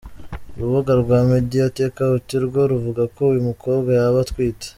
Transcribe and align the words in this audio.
Urubuga 0.55 0.91
rwa 1.01 1.19
MediaTakeOut 1.31 2.29
rwo 2.45 2.61
ruvuga 2.71 3.03
ko 3.15 3.21
uyu 3.31 3.41
mukobwa 3.49 3.89
yaba 3.99 4.17
atwite. 4.23 4.67